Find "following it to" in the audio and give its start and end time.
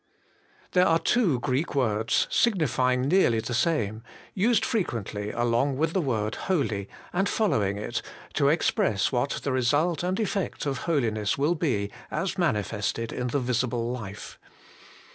7.29-8.49